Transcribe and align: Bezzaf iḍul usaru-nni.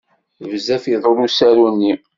Bezzaf 0.49 0.83
iḍul 0.93 1.17
usaru-nni. 1.25 1.93